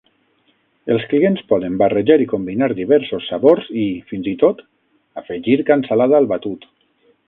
[0.95, 4.67] Els clients poden barrejar i combinar diversos sabors i, fins i tot,
[5.25, 6.73] afegir cansalada al batut.